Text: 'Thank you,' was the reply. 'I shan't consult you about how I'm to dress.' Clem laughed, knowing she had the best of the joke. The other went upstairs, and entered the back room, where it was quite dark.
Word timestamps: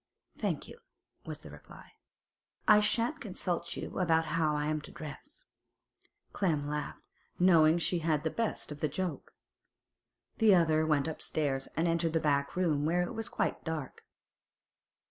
'Thank 0.35 0.67
you,' 0.67 0.79
was 1.27 1.41
the 1.41 1.51
reply. 1.51 1.91
'I 2.67 2.79
shan't 2.79 3.21
consult 3.21 3.77
you 3.77 3.99
about 3.99 4.25
how 4.25 4.55
I'm 4.55 4.81
to 4.81 4.91
dress.' 4.91 5.43
Clem 6.33 6.67
laughed, 6.67 7.03
knowing 7.37 7.77
she 7.77 7.99
had 7.99 8.23
the 8.23 8.31
best 8.31 8.71
of 8.71 8.79
the 8.79 8.87
joke. 8.87 9.35
The 10.39 10.55
other 10.55 10.87
went 10.87 11.07
upstairs, 11.07 11.67
and 11.77 11.87
entered 11.87 12.13
the 12.13 12.19
back 12.19 12.55
room, 12.55 12.83
where 12.83 13.03
it 13.03 13.13
was 13.13 13.29
quite 13.29 13.63
dark. 13.63 14.03